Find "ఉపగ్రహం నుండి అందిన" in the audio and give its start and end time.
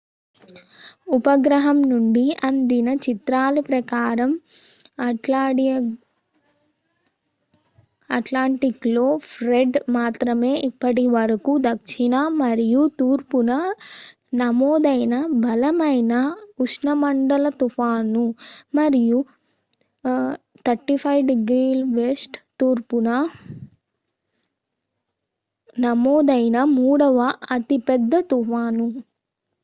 1.15-2.89